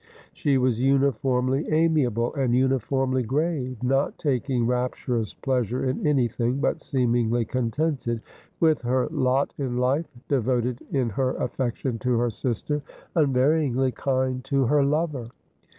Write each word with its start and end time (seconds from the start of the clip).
She 0.33 0.57
was 0.57 0.81
uniformly 0.81 1.69
amiable 1.71 2.33
and 2.33 2.55
uniformly 2.55 3.21
grave— 3.21 3.83
not 3.83 4.17
taking 4.17 4.65
rapturous 4.65 5.35
pleasure 5.35 5.85
in 5.85 6.07
anything, 6.07 6.59
but 6.59 6.81
seemingly 6.81 7.45
contented 7.45 8.19
with 8.59 8.81
her 8.81 9.07
lot 9.11 9.53
in 9.59 9.77
life, 9.77 10.07
devoted 10.27 10.79
in 10.91 11.09
her 11.11 11.35
affection 11.35 11.99
to 11.99 12.17
her 12.17 12.31
sister, 12.31 12.81
unvaryingly 13.15 13.91
kind 13.93 14.43
to 14.45 14.65
her 14.65 14.83
lover. 14.83 15.27